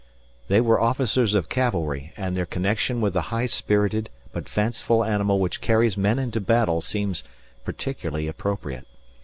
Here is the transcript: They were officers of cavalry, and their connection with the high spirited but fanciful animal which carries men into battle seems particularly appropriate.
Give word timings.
They 0.47 0.61
were 0.61 0.81
officers 0.81 1.35
of 1.35 1.47
cavalry, 1.47 2.11
and 2.17 2.35
their 2.35 2.47
connection 2.47 3.01
with 3.01 3.13
the 3.13 3.21
high 3.29 3.45
spirited 3.45 4.09
but 4.31 4.49
fanciful 4.49 5.03
animal 5.03 5.39
which 5.39 5.61
carries 5.61 5.95
men 5.95 6.17
into 6.17 6.41
battle 6.41 6.81
seems 6.81 7.23
particularly 7.63 8.27
appropriate. 8.27 8.87